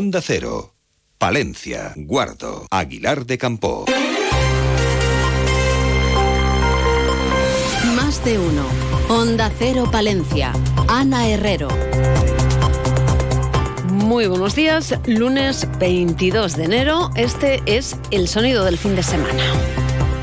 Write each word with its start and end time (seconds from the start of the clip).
Onda 0.00 0.22
Cero, 0.22 0.72
Palencia, 1.18 1.92
Guardo, 1.94 2.66
Aguilar 2.70 3.26
de 3.26 3.36
Campo. 3.36 3.84
Más 7.94 8.24
de 8.24 8.38
uno. 8.38 8.64
Onda 9.10 9.52
Cero 9.58 9.90
Palencia. 9.92 10.54
Ana 10.88 11.28
Herrero. 11.28 11.68
Muy 13.90 14.26
buenos 14.26 14.54
días, 14.54 14.98
lunes 15.04 15.68
22 15.78 16.56
de 16.56 16.64
enero. 16.64 17.10
Este 17.14 17.60
es 17.66 17.98
el 18.10 18.26
sonido 18.26 18.64
del 18.64 18.78
fin 18.78 18.96
de 18.96 19.02
semana. 19.02 19.42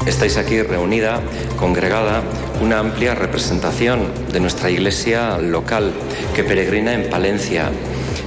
Estáis 0.08 0.38
aquí 0.38 0.64
reunida, 0.64 1.22
congregada, 1.56 2.24
una 2.64 2.80
amplia 2.80 3.14
representación 3.14 4.12
de 4.34 4.40
nuestra 4.40 4.72
iglesia 4.72 5.38
local 5.38 5.94
que 6.34 6.44
peregrina 6.44 6.94
en 6.94 7.12
Palencia. 7.12 7.70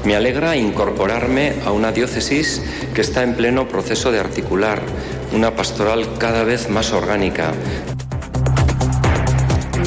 Me 0.05 0.17
alegra 0.17 0.57
incorporarme 0.57 1.55
a 1.67 1.73
una 1.73 1.93
diócesis 1.93 2.63
que 2.95 3.01
está 3.01 3.23
en 3.23 3.35
pleno 3.35 3.69
proceso 3.69 4.11
de 4.11 4.21
articular 4.21 4.81
una 5.33 5.55
pastoral 5.55 6.19
cada 6.19 6.43
vez 6.43 6.69
más 6.69 6.93
orgánica, 6.93 7.53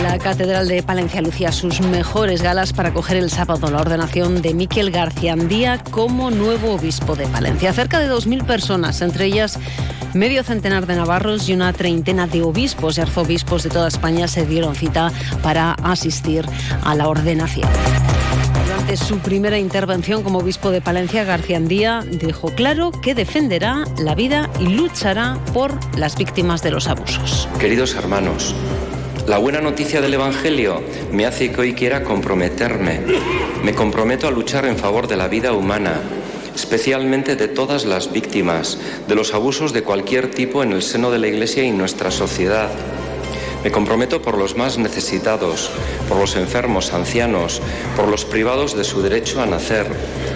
la 0.03 0.19
Catedral 0.19 0.67
de 0.67 0.83
Palencia 0.83 1.21
lucía 1.21 1.51
sus 1.51 1.79
mejores 1.79 2.41
galas 2.41 2.73
para 2.73 2.93
coger 2.93 3.17
el 3.17 3.29
sábado 3.29 3.71
la 3.71 3.79
ordenación 3.79 4.41
de 4.41 4.53
Miquel 4.53 4.91
García 4.91 5.33
Andía 5.33 5.81
como 5.91 6.29
nuevo 6.29 6.73
obispo 6.73 7.15
de 7.15 7.25
Palencia. 7.27 7.71
Cerca 7.73 7.99
de 7.99 8.11
2.000 8.11 8.45
personas, 8.45 9.01
entre 9.01 9.25
ellas 9.25 9.57
medio 10.13 10.43
centenar 10.43 10.85
de 10.87 10.97
navarros 10.97 11.47
y 11.47 11.53
una 11.53 11.73
treintena 11.73 12.27
de 12.27 12.41
obispos 12.41 12.97
y 12.97 13.01
arzobispos 13.01 13.63
de 13.63 13.69
toda 13.69 13.87
España 13.87 14.27
se 14.27 14.45
dieron 14.45 14.75
cita 14.75 15.11
para 15.41 15.71
asistir 15.73 16.45
a 16.83 16.95
la 16.95 17.07
ordenación. 17.07 17.69
Durante 18.83 19.05
su 19.05 19.19
primera 19.19 19.57
intervención 19.57 20.23
como 20.23 20.39
obispo 20.39 20.69
de 20.69 20.81
Palencia, 20.81 21.23
García 21.23 21.55
Andía 21.55 22.03
dejó 22.05 22.49
claro 22.49 22.91
que 22.91 23.15
defenderá 23.15 23.85
la 23.97 24.13
vida 24.13 24.49
y 24.59 24.67
luchará 24.67 25.39
por 25.53 25.79
las 25.97 26.17
víctimas 26.17 26.61
de 26.63 26.71
los 26.71 26.89
abusos. 26.89 27.47
Queridos 27.59 27.95
hermanos, 27.95 28.53
la 29.25 29.37
buena 29.37 29.61
noticia 29.61 30.01
del 30.01 30.15
Evangelio 30.15 30.83
me 31.13 31.25
hace 31.25 31.53
que 31.53 31.61
hoy 31.61 31.73
quiera 31.73 32.03
comprometerme. 32.03 32.99
Me 33.63 33.73
comprometo 33.73 34.27
a 34.27 34.31
luchar 34.31 34.65
en 34.65 34.75
favor 34.75 35.07
de 35.07 35.15
la 35.15 35.29
vida 35.29 35.53
humana, 35.53 36.01
especialmente 36.53 37.37
de 37.37 37.47
todas 37.47 37.85
las 37.85 38.11
víctimas, 38.11 38.77
de 39.07 39.15
los 39.15 39.33
abusos 39.33 39.71
de 39.71 39.83
cualquier 39.83 40.29
tipo 40.29 40.61
en 40.61 40.73
el 40.73 40.81
seno 40.81 41.09
de 41.09 41.19
la 41.19 41.27
Iglesia 41.27 41.63
y 41.63 41.71
nuestra 41.71 42.11
sociedad. 42.11 42.69
Me 43.63 43.71
comprometo 43.71 44.21
por 44.21 44.37
los 44.37 44.57
más 44.57 44.77
necesitados, 44.77 45.71
por 46.09 46.17
los 46.17 46.35
enfermos, 46.35 46.93
ancianos, 46.93 47.61
por 47.95 48.09
los 48.09 48.25
privados 48.25 48.75
de 48.75 48.83
su 48.83 49.01
derecho 49.01 49.41
a 49.41 49.45
nacer, 49.45 49.87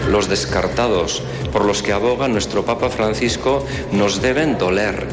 los 0.10 0.30
descartados, 0.30 1.22
por 1.52 1.66
los 1.66 1.84
que 1.84 1.92
aboga 1.92 2.30
nuestro 2.30 2.64
Papa 2.64 2.90
Francisco, 2.90 3.66
nos 3.92 4.22
deben 4.22 4.58
doler 4.58 5.08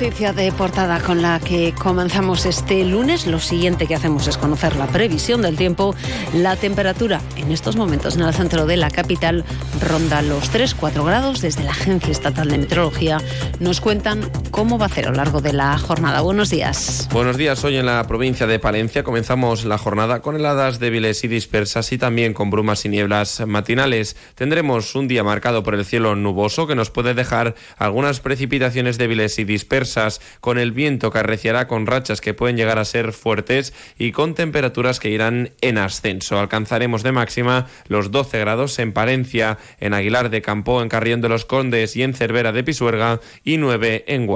noticia 0.00 0.32
de 0.32 0.52
portada 0.52 1.00
con 1.00 1.20
la 1.20 1.40
que 1.40 1.74
comenzamos 1.74 2.46
este 2.46 2.84
lunes. 2.84 3.26
Lo 3.26 3.40
siguiente 3.40 3.86
que 3.86 3.96
hacemos 3.96 4.28
es 4.28 4.38
conocer 4.38 4.76
la 4.76 4.86
previsión 4.86 5.42
del 5.42 5.56
tiempo. 5.56 5.96
La 6.32 6.54
temperatura 6.54 7.20
en 7.36 7.50
estos 7.50 7.76
momentos 7.76 8.14
en 8.14 8.22
el 8.22 8.32
centro 8.32 8.66
de 8.66 8.76
la 8.76 8.90
capital 8.90 9.44
ronda 9.80 10.22
los 10.22 10.52
3-4 10.52 11.04
grados. 11.04 11.40
Desde 11.40 11.64
la 11.64 11.72
Agencia 11.72 12.12
Estatal 12.12 12.48
de 12.48 12.58
Meteorología 12.58 13.18
nos 13.58 13.80
cuentan 13.80 14.30
cómo 14.60 14.76
va 14.76 14.84
a 14.84 14.88
ser 14.90 15.06
a 15.06 15.08
lo 15.08 15.16
largo 15.16 15.40
de 15.40 15.54
la 15.54 15.78
jornada. 15.78 16.20
Buenos 16.20 16.50
días. 16.50 17.08
Buenos 17.10 17.38
días. 17.38 17.64
Hoy 17.64 17.78
en 17.78 17.86
la 17.86 18.06
provincia 18.06 18.46
de 18.46 18.58
Palencia 18.58 19.02
comenzamos 19.02 19.64
la 19.64 19.78
jornada 19.78 20.20
con 20.20 20.36
heladas 20.36 20.78
débiles 20.78 21.24
y 21.24 21.28
dispersas 21.28 21.90
y 21.92 21.96
también 21.96 22.34
con 22.34 22.50
brumas 22.50 22.84
y 22.84 22.90
nieblas 22.90 23.42
matinales. 23.46 24.18
Tendremos 24.34 24.94
un 24.94 25.08
día 25.08 25.24
marcado 25.24 25.62
por 25.62 25.74
el 25.74 25.86
cielo 25.86 26.14
nuboso 26.14 26.66
que 26.66 26.74
nos 26.74 26.90
puede 26.90 27.14
dejar 27.14 27.54
algunas 27.78 28.20
precipitaciones 28.20 28.98
débiles 28.98 29.38
y 29.38 29.44
dispersas 29.44 30.20
con 30.42 30.58
el 30.58 30.72
viento 30.72 31.10
que 31.10 31.20
arreciará 31.20 31.66
con 31.66 31.86
rachas 31.86 32.20
que 32.20 32.34
pueden 32.34 32.58
llegar 32.58 32.78
a 32.78 32.84
ser 32.84 33.14
fuertes 33.14 33.72
y 33.98 34.12
con 34.12 34.34
temperaturas 34.34 35.00
que 35.00 35.08
irán 35.08 35.52
en 35.62 35.78
ascenso. 35.78 36.38
Alcanzaremos 36.38 37.02
de 37.02 37.12
máxima 37.12 37.66
los 37.88 38.10
12 38.10 38.38
grados 38.40 38.78
en 38.78 38.92
Palencia, 38.92 39.56
en 39.78 39.94
Aguilar 39.94 40.28
de 40.28 40.42
Campo, 40.42 40.82
en 40.82 40.90
Carrión 40.90 41.22
de 41.22 41.30
los 41.30 41.46
Condes 41.46 41.96
y 41.96 42.02
en 42.02 42.12
Cervera 42.12 42.52
de 42.52 42.62
Pisuerga 42.62 43.20
y 43.42 43.56
9 43.56 44.04
en 44.06 44.26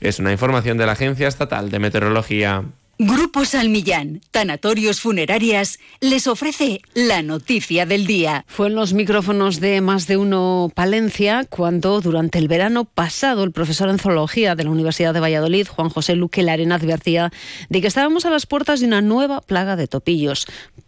Es 0.00 0.18
una 0.18 0.32
información 0.32 0.78
de 0.78 0.86
la 0.86 0.92
Agencia 0.92 1.28
Estatal 1.28 1.70
de 1.70 1.78
Meteorología. 1.78 2.64
Grupo 2.98 3.44
Salmillán, 3.44 4.20
Tanatorios 4.30 5.00
Funerarias, 5.00 5.80
les 6.00 6.28
ofrece 6.28 6.80
la 6.94 7.22
noticia 7.22 7.86
del 7.86 8.06
día. 8.06 8.44
Fue 8.46 8.68
en 8.68 8.76
los 8.76 8.92
micrófonos 8.92 9.58
de 9.58 9.80
Más 9.80 10.06
de 10.06 10.16
Uno 10.16 10.70
Palencia 10.72 11.44
cuando 11.50 12.00
durante 12.00 12.38
el 12.38 12.46
verano 12.46 12.84
pasado 12.84 13.42
el 13.42 13.50
profesor 13.50 13.88
en 13.88 13.98
zoología 13.98 14.54
de 14.54 14.62
la 14.62 14.70
Universidad 14.70 15.12
de 15.12 15.18
Valladolid, 15.18 15.66
Juan 15.66 15.88
José 15.88 16.14
Luque 16.14 16.44
Larena, 16.44 16.76
advertía 16.76 17.32
de 17.68 17.80
que 17.80 17.88
estábamos 17.88 18.26
a 18.26 18.30
las 18.30 18.46
puertas 18.46 18.78
de 18.78 18.86
una 18.86 19.00
nueva 19.00 19.40
plaga 19.40 19.74
de 19.74 19.88
topillos 19.88 20.46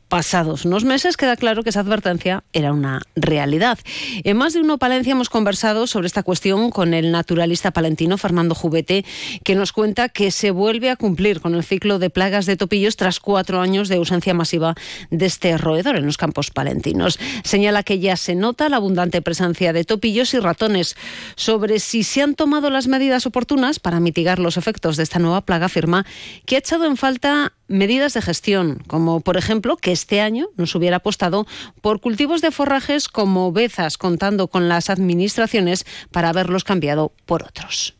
pasados 0.08 0.64
unos 0.64 0.84
meses 0.84 1.16
queda 1.16 1.36
claro 1.36 1.62
que 1.62 1.70
esa 1.70 1.80
advertencia 1.80 2.44
era 2.52 2.72
una 2.72 3.02
realidad. 3.16 3.78
En 4.24 4.36
más 4.36 4.52
de 4.54 4.60
uno 4.60 4.78
Palencia 4.78 5.12
hemos 5.12 5.28
conversado 5.28 5.86
sobre 5.86 6.06
esta 6.06 6.22
cuestión 6.22 6.70
con 6.70 6.94
el 6.94 7.10
naturalista 7.10 7.70
palentino 7.70 8.18
Fernando 8.18 8.54
Jubete, 8.54 9.04
que 9.44 9.54
nos 9.54 9.72
cuenta 9.72 10.08
que 10.08 10.30
se 10.30 10.50
vuelve 10.50 10.90
a 10.90 10.96
cumplir 10.96 11.40
con 11.40 11.54
el 11.54 11.64
ciclo 11.64 11.98
de 11.98 12.10
plagas 12.10 12.46
de 12.46 12.56
topillos 12.56 12.96
tras 12.96 13.20
cuatro 13.20 13.60
años 13.60 13.88
de 13.88 13.96
ausencia 13.96 14.34
masiva 14.34 14.74
de 15.10 15.26
este 15.26 15.56
roedor 15.58 15.96
en 15.96 16.06
los 16.06 16.16
campos 16.16 16.50
palentinos. 16.50 17.18
Señala 17.44 17.82
que 17.82 17.98
ya 17.98 18.16
se 18.16 18.34
nota 18.34 18.68
la 18.68 18.76
abundante 18.76 19.22
presencia 19.22 19.72
de 19.72 19.84
topillos 19.84 20.34
y 20.34 20.38
ratones. 20.38 20.96
Sobre 21.34 21.80
si 21.80 22.02
se 22.02 22.22
han 22.22 22.34
tomado 22.34 22.70
las 22.70 22.86
medidas 22.86 23.26
oportunas 23.26 23.80
para 23.80 24.00
mitigar 24.00 24.38
los 24.38 24.56
efectos 24.56 24.96
de 24.96 25.02
esta 25.02 25.18
nueva 25.18 25.40
plaga, 25.40 25.66
afirma 25.66 26.06
que 26.44 26.56
ha 26.56 26.58
echado 26.58 26.86
en 26.86 26.96
falta 26.96 27.52
medidas 27.68 28.14
de 28.14 28.22
gestión, 28.22 28.82
como 28.86 29.20
por 29.20 29.36
ejemplo 29.36 29.76
que 29.76 29.95
este 29.96 30.20
año 30.20 30.48
nos 30.56 30.74
hubiera 30.74 30.98
apostado 30.98 31.46
por 31.80 32.00
cultivos 32.00 32.40
de 32.42 32.50
forrajes 32.50 33.08
como 33.08 33.50
bezas, 33.50 33.98
contando 33.98 34.46
con 34.46 34.68
las 34.68 34.90
administraciones 34.90 35.84
para 36.12 36.28
haberlos 36.28 36.64
cambiado 36.64 37.12
por 37.26 37.42
otros. 37.42 37.94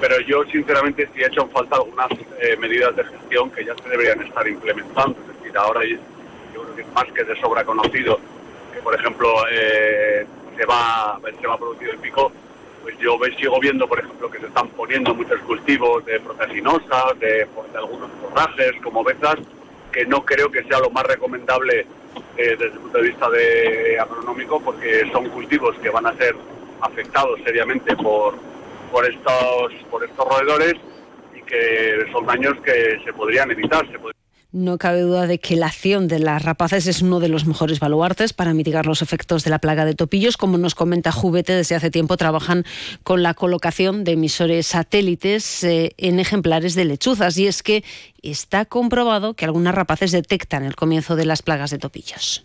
Pero 0.00 0.18
yo 0.20 0.44
sinceramente 0.50 1.08
sí 1.14 1.20
he 1.20 1.26
hecho 1.26 1.42
en 1.42 1.50
falta 1.50 1.76
algunas 1.76 2.10
eh, 2.40 2.56
medidas 2.58 2.96
de 2.96 3.04
gestión 3.04 3.50
que 3.50 3.64
ya 3.64 3.74
se 3.76 3.88
deberían 3.88 4.22
estar 4.22 4.46
implementando. 4.48 5.16
Es 5.20 5.38
decir, 5.38 5.56
ahora 5.56 5.80
yo 5.84 6.62
creo 6.62 6.74
que 6.74 6.82
es 6.82 6.92
más 6.92 7.04
que 7.12 7.24
de 7.24 7.40
sobra 7.40 7.64
conocido 7.64 8.18
que, 8.72 8.80
por 8.80 8.94
ejemplo, 8.94 9.28
eh, 9.50 10.26
se, 10.56 10.64
va, 10.64 11.20
se 11.40 11.46
va 11.46 11.54
a 11.54 11.58
producir 11.58 11.90
el 11.90 11.98
pico 11.98 12.32
pues 12.82 12.98
yo 12.98 13.16
sigo 13.38 13.60
viendo, 13.60 13.86
por 13.86 14.00
ejemplo, 14.00 14.28
que 14.28 14.40
se 14.40 14.46
están 14.46 14.68
poniendo 14.70 15.14
muchos 15.14 15.40
cultivos 15.42 16.04
de 16.04 16.18
proteasinosas, 16.18 17.18
de, 17.20 17.46
algunos 17.76 18.10
forrajes 18.20 18.72
como 18.82 19.04
bezas, 19.04 19.36
que 19.92 20.06
no 20.06 20.24
creo 20.24 20.50
que 20.50 20.64
sea 20.64 20.80
lo 20.80 20.90
más 20.90 21.04
recomendable 21.04 21.86
eh, 22.36 22.56
desde 22.58 22.64
el 22.64 22.80
punto 22.80 22.98
de 22.98 23.04
vista 23.04 23.30
de 23.30 23.98
agronómico, 24.00 24.60
porque 24.60 25.08
son 25.12 25.28
cultivos 25.28 25.76
que 25.82 25.90
van 25.90 26.06
a 26.06 26.16
ser 26.16 26.34
afectados 26.80 27.38
seriamente 27.44 27.94
por, 27.96 28.34
por, 28.90 29.08
estos, 29.08 29.72
por 29.90 30.02
estos 30.04 30.26
roedores 30.26 30.74
y 31.34 31.42
que 31.42 32.06
son 32.10 32.26
daños 32.26 32.54
que 32.64 33.00
se 33.04 33.12
podrían 33.12 33.50
evitar. 33.50 33.86
No 34.52 34.76
cabe 34.76 35.00
duda 35.00 35.26
de 35.26 35.38
que 35.38 35.56
la 35.56 35.66
acción 35.66 36.08
de 36.08 36.18
las 36.18 36.44
rapaces 36.44 36.86
es 36.86 37.00
uno 37.00 37.20
de 37.20 37.28
los 37.28 37.46
mejores 37.46 37.80
baluartes 37.80 38.34
para 38.34 38.52
mitigar 38.52 38.86
los 38.86 39.00
efectos 39.00 39.44
de 39.44 39.50
la 39.50 39.58
plaga 39.58 39.86
de 39.86 39.94
topillos. 39.94 40.36
Como 40.36 40.58
nos 40.58 40.74
comenta 40.74 41.10
Jubete, 41.10 41.54
desde 41.54 41.74
hace 41.74 41.90
tiempo 41.90 42.18
trabajan 42.18 42.64
con 43.02 43.22
la 43.22 43.32
colocación 43.32 44.04
de 44.04 44.12
emisores 44.12 44.66
satélites 44.66 45.64
eh, 45.64 45.94
en 45.96 46.20
ejemplares 46.20 46.74
de 46.74 46.84
lechuzas. 46.84 47.38
Y 47.38 47.46
es 47.46 47.62
que 47.62 47.82
está 48.22 48.66
comprobado 48.66 49.34
que 49.34 49.46
algunas 49.46 49.74
rapaces 49.74 50.12
detectan 50.12 50.64
el 50.64 50.76
comienzo 50.76 51.16
de 51.16 51.24
las 51.24 51.40
plagas 51.40 51.70
de 51.70 51.78
topillos. 51.78 52.44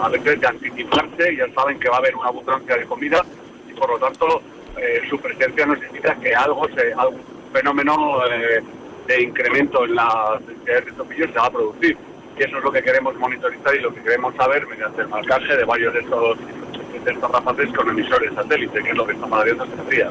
A 0.00 0.08
veces 0.08 0.40
de 0.40 0.46
anticiparse, 0.46 1.36
ya 1.36 1.52
saben 1.54 1.78
que 1.78 1.90
va 1.90 1.96
a 1.96 1.98
haber 1.98 2.16
una 2.16 2.28
abundancia 2.28 2.76
de 2.76 2.86
comida 2.86 3.22
y 3.68 3.74
por 3.74 3.90
lo 3.90 3.98
tanto 3.98 4.40
eh, 4.78 5.02
su 5.10 5.18
presencia 5.18 5.66
nos 5.66 5.78
indica 5.84 6.14
que 6.16 6.34
algo, 6.34 6.66
algún 6.96 7.20
fenómeno... 7.52 8.24
Eh, 8.26 8.62
de 9.06 9.22
incremento 9.22 9.84
en 9.84 9.94
la 9.94 10.40
densidad 10.46 10.84
de 10.84 10.92
topillos 10.92 11.30
se 11.32 11.38
va 11.38 11.46
a 11.46 11.50
producir. 11.50 11.96
Y 12.38 12.42
eso 12.42 12.58
es 12.58 12.64
lo 12.64 12.72
que 12.72 12.82
queremos 12.82 13.14
monitorizar 13.16 13.74
y 13.76 13.80
lo 13.80 13.94
que 13.94 14.02
queremos 14.02 14.34
saber 14.34 14.66
mediante 14.66 15.02
el 15.02 15.08
marcaje 15.08 15.56
de 15.56 15.64
varios 15.64 15.94
de 15.94 16.00
estos, 16.00 16.38
de 17.04 17.12
estos 17.12 17.30
rapaces 17.30 17.72
con 17.72 17.88
emisores 17.90 18.34
satélite, 18.34 18.82
que 18.82 18.90
es 18.90 18.96
lo 18.96 19.06
que 19.06 19.12
estamos 19.12 19.40
haciendo 19.40 19.64
estos 19.64 19.88
días. 19.88 20.10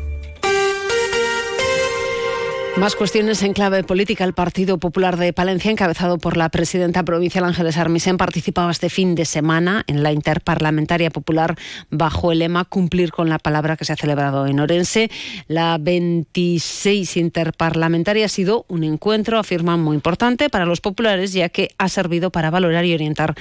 Más 2.81 2.95
cuestiones 2.95 3.43
en 3.43 3.53
clave 3.53 3.83
política. 3.83 4.23
El 4.23 4.33
Partido 4.33 4.79
Popular 4.79 5.15
de 5.15 5.33
Palencia, 5.33 5.69
encabezado 5.69 6.17
por 6.17 6.35
la 6.35 6.49
presidenta 6.49 7.03
provincial 7.03 7.43
Ángeles 7.43 7.77
Armisen, 7.77 8.17
participaba 8.17 8.71
este 8.71 8.89
fin 8.89 9.13
de 9.13 9.25
semana 9.25 9.83
en 9.85 10.01
la 10.01 10.11
Interparlamentaria 10.11 11.11
Popular 11.11 11.55
bajo 11.91 12.31
el 12.31 12.39
lema 12.39 12.65
Cumplir 12.65 13.11
con 13.11 13.29
la 13.29 13.37
palabra 13.37 13.77
que 13.77 13.85
se 13.85 13.93
ha 13.93 13.97
celebrado 13.97 14.47
en 14.47 14.59
Orense. 14.59 15.11
La 15.47 15.77
26 15.79 17.17
Interparlamentaria 17.17 18.25
ha 18.25 18.29
sido 18.29 18.65
un 18.67 18.83
encuentro, 18.83 19.37
afirman, 19.37 19.79
muy 19.79 19.93
importante 19.93 20.49
para 20.49 20.65
los 20.65 20.81
populares, 20.81 21.33
ya 21.33 21.49
que 21.49 21.69
ha 21.77 21.87
servido 21.87 22.31
para 22.31 22.49
valorar 22.49 22.83
y 22.85 22.95
orientar 22.95 23.35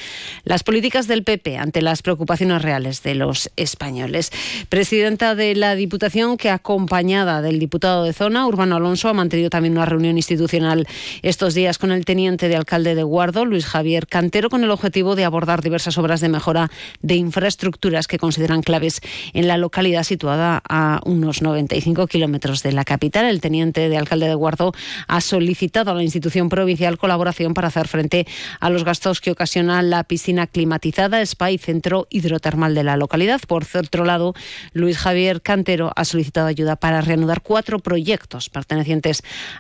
las 0.45 0.65
políticas 0.65 1.09
del 1.09 1.25
PP 1.25 1.57
ante 1.57 1.81
las 1.81 2.03
preocupaciones 2.03 2.61
reales 2.61 3.03
de 3.03 3.15
los 3.15 3.51
españoles. 3.57 4.33
Presidenta 4.69 5.35
de 5.35 5.55
la 5.55 5.77
Diputación, 5.77 6.37
que 6.37 6.51
acompañada 6.51 7.41
del 7.41 7.59
diputado 7.59 8.05
de 8.05 8.13
zona, 8.13 8.47
Urbano 8.47 8.77
Alonso, 8.77 9.09
ha 9.09 9.15
mantenido 9.31 9.51
también 9.51 9.75
una 9.75 9.87
reunión 9.87 10.17
institucional 10.17 10.89
estos 11.23 11.55
días 11.55 11.79
con 11.79 11.93
el 11.93 12.05
teniente 12.05 12.49
de 12.49 12.57
alcalde 12.57 12.97
de 12.97 13.05
Guardo, 13.05 13.45
Luis 13.45 13.65
Javier 13.65 14.09
Cantero, 14.09 14.51
con 14.51 14.65
el 14.65 14.73
objetivo 14.73 15.15
de 15.15 15.25
abordar 15.25 15.63
diversas 15.63 15.99
obras 15.99 16.21
de 16.21 16.29
mejora 16.29 16.69
de 17.01 17.15
infraestructuras 17.15 18.09
que 18.09 18.19
consideran 18.19 18.63
claves 18.63 19.01
en 19.33 19.47
la 19.47 19.57
localidad 19.57 20.03
situada 20.03 20.61
a 20.69 21.01
unos 21.05 21.43
95 21.43 22.09
kilómetros 22.09 22.65
de 22.65 22.73
la 22.73 22.85
capital. 22.85 23.27
El 23.27 23.41
teniente 23.41 23.89
de 23.89 23.97
alcalde 23.97 24.27
de 24.27 24.35
Guardo 24.35 24.73
ha 25.07 25.21
solicitado 25.21 25.93
a 25.93 25.95
la 25.95 26.03
institución 26.03 26.49
provincial 26.49 26.99
colaboración 26.99 27.55
para 27.55 27.69
hacer 27.69 27.87
frente 27.87 28.27
a 28.59 28.69
los 28.69 28.83
gastos 28.83 29.21
que 29.21 29.31
ocasiona 29.31 29.81
la 29.83 30.03
piscina 30.03 30.49
climatizada, 30.49 31.21
spa 31.21 31.53
y 31.53 31.59
centro 31.59 32.09
hidrotermal 32.11 32.75
de 32.75 32.83
la 32.83 32.97
localidad. 32.97 33.41
Por 33.47 33.65
otro 33.79 34.05
lado, 34.05 34.35
Luis 34.73 34.99
Javier 34.99 35.41
Cantero 35.41 35.93
ha 35.95 36.05
solicitado 36.05 36.49
ayuda 36.49 36.75
para 36.75 37.01
reanudar 37.01 37.43
cuatro 37.43 37.79
proyectos 37.79 38.49
pertenecientes 38.49 39.10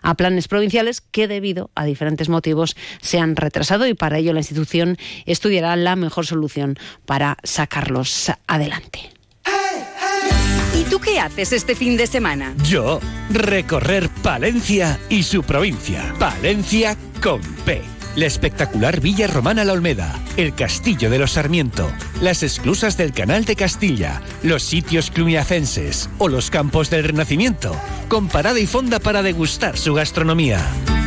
a 0.02 0.14
planes 0.14 0.48
provinciales 0.48 1.00
que 1.00 1.28
debido 1.28 1.70
a 1.74 1.84
diferentes 1.84 2.28
motivos 2.28 2.76
se 3.00 3.18
han 3.18 3.36
retrasado 3.36 3.86
y 3.86 3.94
para 3.94 4.18
ello 4.18 4.32
la 4.32 4.40
institución 4.40 4.96
estudiará 5.26 5.76
la 5.76 5.96
mejor 5.96 6.26
solución 6.26 6.76
para 7.06 7.36
sacarlos 7.42 8.30
adelante. 8.46 9.10
¿Y 10.74 10.84
tú 10.84 11.00
qué 11.00 11.18
haces 11.20 11.52
este 11.52 11.74
fin 11.74 11.96
de 11.96 12.06
semana? 12.06 12.54
Yo, 12.64 13.00
recorrer 13.30 14.08
Palencia 14.22 14.98
y 15.08 15.22
su 15.22 15.42
provincia. 15.42 16.14
Palencia 16.18 16.96
con 17.20 17.40
P 17.64 17.99
la 18.16 18.26
espectacular 18.26 19.00
Villa 19.00 19.26
Romana 19.26 19.64
La 19.64 19.72
Olmeda, 19.72 20.18
el 20.36 20.54
Castillo 20.54 21.10
de 21.10 21.18
los 21.18 21.32
Sarmiento, 21.32 21.90
las 22.20 22.42
esclusas 22.42 22.96
del 22.96 23.12
Canal 23.12 23.44
de 23.44 23.56
Castilla, 23.56 24.20
los 24.42 24.62
sitios 24.62 25.10
cluniacenses 25.10 26.10
o 26.18 26.28
los 26.28 26.50
campos 26.50 26.90
del 26.90 27.04
Renacimiento, 27.04 27.74
con 28.08 28.28
parada 28.28 28.58
y 28.58 28.66
fonda 28.66 28.98
para 28.98 29.22
degustar 29.22 29.78
su 29.78 29.94
gastronomía. 29.94 30.60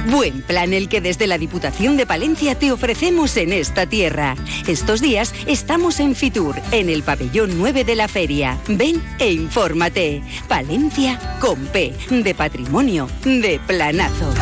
Buen 0.08 0.42
plan 0.42 0.74
el 0.74 0.90
que 0.90 1.00
desde 1.00 1.28
la 1.28 1.38
Diputación 1.38 1.96
de 1.96 2.06
Palencia 2.06 2.56
te 2.56 2.72
ofrecemos 2.72 3.38
en 3.38 3.54
esta 3.54 3.86
tierra. 3.86 4.36
Estos 4.68 5.02
días 5.02 5.34
estamos 5.48 6.00
en 6.00 6.16
Fitur, 6.16 6.56
en 6.72 6.90
el 6.90 7.04
pabellón 7.04 7.58
9 7.58 7.86
de 7.86 7.96
la 7.96 8.08
feria. 8.10 8.58
Ven 8.68 9.02
e 9.20 9.32
infórmate. 9.32 10.22
Palencia 10.50 11.20
con 11.40 11.58
P, 11.68 11.94
de 12.10 12.36
patrimonio, 12.36 13.08
de 13.24 13.62
planazo. 13.66 14.34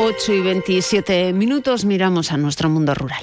8 0.00 0.32
y 0.32 0.40
27 0.40 1.32
minutos 1.32 1.84
miramos 1.84 2.30
a 2.30 2.36
nuestro 2.36 2.70
mundo 2.70 2.94
rural. 2.94 3.20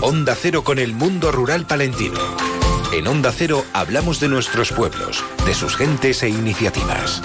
Onda 0.00 0.34
Cero 0.34 0.64
con 0.64 0.80
el 0.80 0.94
mundo 0.94 1.30
rural 1.30 1.64
palentino. 1.64 2.18
En 2.92 3.06
Onda 3.06 3.30
Cero 3.30 3.64
hablamos 3.72 4.18
de 4.18 4.26
nuestros 4.26 4.72
pueblos, 4.72 5.24
de 5.46 5.54
sus 5.54 5.76
gentes 5.76 6.24
e 6.24 6.28
iniciativas. 6.28 7.22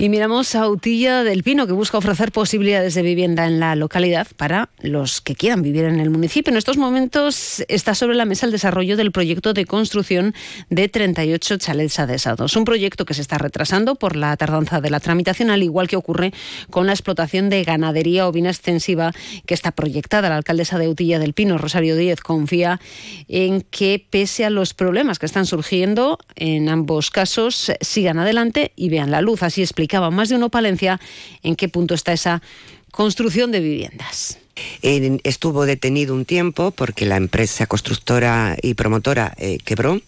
Y 0.00 0.10
miramos 0.10 0.54
a 0.54 0.68
Utilla 0.68 1.24
del 1.24 1.42
Pino, 1.42 1.66
que 1.66 1.72
busca 1.72 1.98
ofrecer 1.98 2.30
posibilidades 2.30 2.94
de 2.94 3.02
vivienda 3.02 3.48
en 3.48 3.58
la 3.58 3.74
localidad 3.74 4.28
para 4.36 4.68
los 4.80 5.20
que 5.20 5.34
quieran 5.34 5.60
vivir 5.60 5.86
en 5.86 5.98
el 5.98 6.08
municipio. 6.08 6.52
En 6.52 6.56
estos 6.56 6.76
momentos 6.76 7.64
está 7.66 7.96
sobre 7.96 8.14
la 8.14 8.24
mesa 8.24 8.46
el 8.46 8.52
desarrollo 8.52 8.96
del 8.96 9.10
proyecto 9.10 9.54
de 9.54 9.64
construcción 9.64 10.34
de 10.70 10.88
38 10.88 11.56
chalets 11.56 11.98
adesados. 11.98 12.54
Un 12.54 12.64
proyecto 12.64 13.06
que 13.06 13.14
se 13.14 13.22
está 13.22 13.38
retrasando 13.38 13.96
por 13.96 14.14
la 14.14 14.36
tardanza 14.36 14.80
de 14.80 14.88
la 14.88 15.00
tramitación, 15.00 15.50
al 15.50 15.64
igual 15.64 15.88
que 15.88 15.96
ocurre 15.96 16.32
con 16.70 16.86
la 16.86 16.92
explotación 16.92 17.50
de 17.50 17.64
ganadería 17.64 18.28
ovina 18.28 18.50
extensiva 18.50 19.10
que 19.46 19.54
está 19.54 19.72
proyectada. 19.72 20.28
La 20.28 20.36
alcaldesa 20.36 20.78
de 20.78 20.86
Utilla 20.86 21.18
del 21.18 21.32
Pino, 21.32 21.58
Rosario 21.58 21.96
Díez, 21.96 22.20
confía 22.20 22.78
en 23.26 23.62
que, 23.62 24.06
pese 24.08 24.44
a 24.44 24.50
los 24.50 24.74
problemas 24.74 25.18
que 25.18 25.26
están 25.26 25.44
surgiendo, 25.44 26.20
en 26.36 26.68
ambos 26.68 27.10
casos 27.10 27.72
sigan 27.80 28.20
adelante 28.20 28.70
y 28.76 28.90
vean 28.90 29.10
la 29.10 29.22
luz. 29.22 29.42
Así 29.42 29.60
explica 29.60 29.87
más 30.10 30.28
de 30.28 30.36
uno 30.36 30.48
Palencia 30.48 31.00
en 31.42 31.56
qué 31.56 31.68
punto 31.68 31.94
está 31.94 32.12
esa 32.12 32.42
construcción 32.90 33.52
de 33.52 33.60
viviendas. 33.60 34.38
estuvo 34.82 35.66
detenido 35.66 36.14
un 36.14 36.24
tiempo 36.24 36.70
porque 36.70 37.06
la 37.06 37.16
empresa 37.16 37.66
constructora 37.66 38.56
y 38.62 38.74
promotora 38.74 39.34
eh, 39.38 39.58
quebró. 39.64 40.00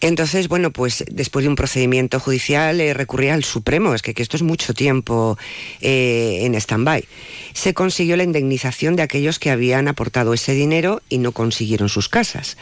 Entonces, 0.00 0.46
bueno, 0.46 0.70
pues 0.70 1.04
después 1.10 1.42
de 1.42 1.48
un 1.48 1.56
procedimiento 1.56 2.20
judicial 2.20 2.80
eh, 2.80 2.94
recurría 2.94 3.34
al 3.34 3.42
Supremo, 3.42 3.94
es 3.94 4.02
que, 4.02 4.14
esto 4.16 4.36
es 4.36 4.42
mucho 4.42 4.72
tiempo 4.72 5.36
eh, 5.80 6.40
en 6.42 6.54
stand-by. 6.54 7.04
Se 7.52 7.74
consiguió 7.74 8.16
la 8.16 8.22
indemnización 8.22 8.94
de 8.94 9.02
aquellos 9.02 9.40
que 9.40 9.50
habían 9.50 9.88
aportado 9.88 10.34
ese 10.34 10.52
dinero 10.52 11.02
y 11.08 11.18
no 11.18 11.32
consiguieron 11.32 11.88
sus 11.88 12.08
casas. 12.08 12.56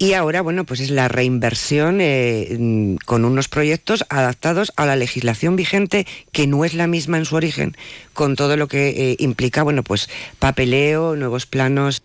Y 0.00 0.12
ahora, 0.12 0.42
bueno, 0.42 0.64
pues 0.64 0.78
es 0.78 0.90
la 0.90 1.08
reinversión 1.08 2.00
eh, 2.00 2.56
mm, 2.56 2.96
con 3.04 3.24
unos 3.24 3.48
proyectos 3.48 4.04
adaptados 4.08 4.72
a 4.76 4.86
la 4.86 4.94
legislación 4.94 5.56
vigente, 5.56 6.06
que 6.30 6.46
no 6.46 6.64
es 6.64 6.74
la 6.74 6.86
misma 6.86 7.18
en 7.18 7.24
su 7.24 7.34
origen, 7.34 7.76
con 8.14 8.36
todo 8.36 8.56
lo 8.56 8.68
que 8.68 8.90
eh, 8.90 9.16
implica, 9.18 9.64
bueno, 9.64 9.82
pues 9.82 10.08
papeleo, 10.38 11.16
nuevos 11.16 11.46
planos. 11.46 12.02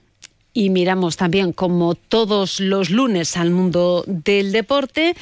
Y 0.54 0.72
miramos 0.72 1.18
también, 1.18 1.54
como 1.54 1.94
todos 1.94 2.60
los 2.60 2.90
lunes, 2.90 3.38
al 3.38 3.52
mundo 3.52 4.04
del 4.08 4.52
deporte. 4.52 5.16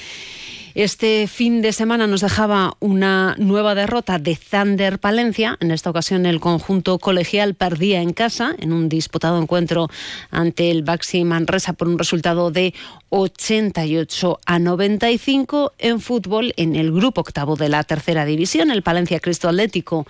Este 0.74 1.28
fin 1.28 1.62
de 1.62 1.74
semana 1.74 2.08
nos 2.08 2.22
dejaba 2.22 2.78
una 2.80 3.36
nueva 3.38 3.76
derrota 3.76 4.20
de 4.20 4.38
Thunder 4.38 5.00
Palencia. 5.00 5.58
En 5.60 5.70
esta 5.70 5.90
ocasión 5.90 6.26
el 6.26 6.40
conjunto 6.40 6.98
colegial 6.98 7.56
perdía 7.56 8.02
en 8.02 8.14
casa 8.14 8.56
en 8.58 8.72
un 8.72 8.88
disputado 8.88 9.42
encuentro 9.42 9.90
ante 10.30 10.72
el 10.72 10.84
Baxi 10.84 11.26
Manresa 11.26 11.74
por 11.74 11.90
un 11.90 12.00
resultado 12.00 12.52
de 12.52 12.74
88 13.10 14.40
a 14.46 14.60
95 14.60 15.74
en 15.78 16.00
fútbol 16.00 16.54
en 16.56 16.78
el 16.78 16.94
grupo 16.94 17.20
octavo 17.20 17.58
de 17.58 17.68
la 17.68 17.84
tercera 17.84 18.24
división. 18.24 18.72
El 18.72 18.82
Palencia 18.82 19.20
Cristo 19.20 19.50
Atlético 19.50 20.08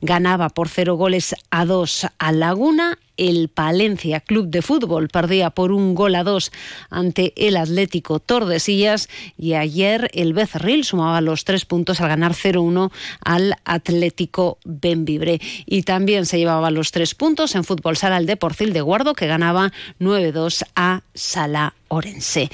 ganaba 0.00 0.48
por 0.48 0.68
cero 0.68 0.94
goles 0.94 1.34
a 1.50 1.64
dos 1.64 2.06
a 2.18 2.30
Laguna 2.30 2.98
el 3.16 3.48
Palencia 3.48 4.20
Club 4.20 4.48
de 4.48 4.62
Fútbol 4.62 5.08
perdía 5.08 5.50
por 5.50 5.72
un 5.72 5.94
gol 5.94 6.14
a 6.14 6.24
dos 6.24 6.52
ante 6.90 7.32
el 7.36 7.56
Atlético 7.56 8.18
Tordesillas 8.18 9.08
y 9.36 9.54
ayer 9.54 10.10
el 10.14 10.32
Becerril 10.32 10.84
sumaba 10.84 11.20
los 11.20 11.44
tres 11.44 11.64
puntos 11.64 12.00
al 12.00 12.08
ganar 12.08 12.32
0-1 12.32 12.90
al 13.24 13.56
Atlético 13.64 14.58
Benvibre. 14.64 15.40
Y 15.66 15.82
también 15.82 16.26
se 16.26 16.38
llevaba 16.38 16.70
los 16.70 16.90
tres 16.90 17.14
puntos 17.14 17.54
en 17.54 17.64
Fútbol 17.64 17.96
Sala 17.96 18.18
el 18.18 18.26
Deporcil 18.26 18.72
de 18.72 18.80
Guardo 18.80 19.14
que 19.14 19.26
ganaba 19.26 19.72
9-2 20.00 20.64
a 20.74 21.02
Sala 21.14 21.74
Orense. 21.88 22.50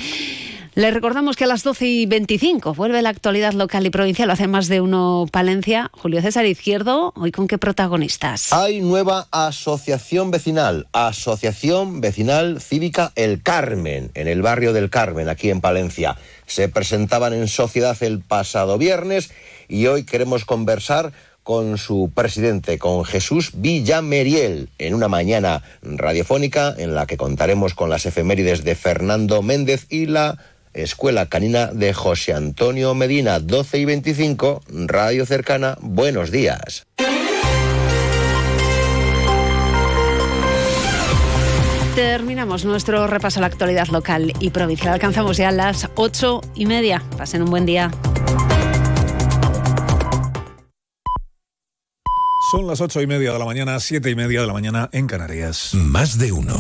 Les 0.75 0.95
recordamos 0.95 1.35
que 1.35 1.45
a 1.45 1.47
las 1.49 1.65
12 1.65 1.85
y 1.85 2.07
25 2.07 2.75
vuelve 2.75 3.03
la 3.03 3.09
actualidad 3.09 3.55
local 3.55 3.85
y 3.87 3.91
provincial. 3.91 4.31
hace 4.31 4.47
más 4.47 4.69
de 4.69 4.81
uno 4.81 5.27
Palencia. 5.33 5.91
Julio 5.93 6.23
César 6.23 6.47
Izquierdo, 6.47 7.13
¿hoy 7.17 7.33
con 7.33 7.49
qué 7.49 7.59
protagonistas? 7.59 8.53
Hay 8.53 8.81
nueva 8.81 9.27
asociación 9.33 10.31
vecinal, 10.31 10.87
Asociación 10.93 12.01
Vecinal 12.01 12.61
Cívica 12.61 13.11
El 13.17 13.43
Carmen, 13.43 14.13
en 14.15 14.29
el 14.29 14.43
barrio 14.43 14.73
del 14.73 14.91
Carmen, 14.91 15.29
aquí 15.29 15.51
en 15.51 15.61
Palencia. 15.61 16.17
Se 16.47 16.69
presentaban 16.69 17.33
en 17.33 17.49
sociedad 17.49 18.01
el 18.03 18.21
pasado 18.21 18.79
viernes 18.79 19.33
y 19.69 19.87
hoy 19.87 20.05
queremos 20.05 20.45
conversar 20.45 21.13
con 21.43 21.79
su 21.79 22.13
presidente, 22.15 22.79
con 22.79 23.05
Jesús 23.05 23.51
Villameriel, 23.55 24.69
en 24.79 24.95
una 24.95 25.09
mañana 25.09 25.65
radiofónica 25.83 26.73
en 26.79 26.95
la 26.95 27.07
que 27.07 27.17
contaremos 27.17 27.75
con 27.75 27.91
las 27.91 28.07
efemérides 28.07 28.63
de 28.63 28.77
Fernando 28.77 29.43
Méndez 29.43 29.87
y 29.89 30.07
la 30.07 30.39
Escuela 30.75 31.27
Canina 31.27 31.67
de 31.67 31.93
José 31.93 32.33
Antonio 32.33 32.95
Medina, 32.95 33.41
12 33.41 33.79
y 33.79 33.85
25, 33.85 34.63
Radio 34.87 35.27
Cercana, 35.27 35.77
buenos 35.81 36.31
días. 36.31 36.87
Terminamos 41.95 42.65
nuestro 42.65 43.07
repaso 43.09 43.41
a 43.41 43.43
la 43.43 43.49
actualidad 43.49 43.89
local 43.89 44.33
y 44.39 44.51
provincial. 44.51 44.95
Alcanzamos 44.95 45.37
ya 45.37 45.51
las 45.51 45.89
ocho 45.97 46.41
y 46.55 46.65
media. 46.67 47.03
Pasen 47.19 47.43
un 47.43 47.51
buen 47.51 47.67
día. 47.67 47.91
Son 52.51 52.67
las 52.67 52.81
ocho 52.81 53.01
y 53.01 53.07
media 53.07 53.33
de 53.33 53.39
la 53.39 53.45
mañana, 53.45 53.79
siete 53.81 54.11
y 54.11 54.15
media 54.15 54.41
de 54.41 54.47
la 54.47 54.53
mañana 54.53 54.89
en 54.93 55.07
Canarias. 55.07 55.75
Más 55.75 56.19
de 56.19 56.33
uno. 56.33 56.57